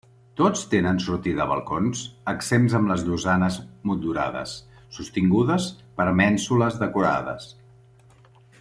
[0.39, 1.99] Tots tenen sortida a balcons
[2.31, 3.59] exempts amb les llosanes
[3.91, 4.55] motllurades,
[4.97, 5.69] sostingudes
[6.01, 7.51] per mènsules decorades.